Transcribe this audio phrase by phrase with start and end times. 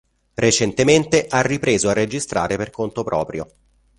[0.33, 3.47] Recentemente ha ripreso a registrare per conto proprio.